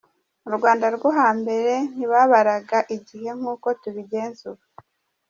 [0.43, 4.63] Mu Rwanda rwo hambere ntibabaraga igihe nk’uko tubigenza ubu.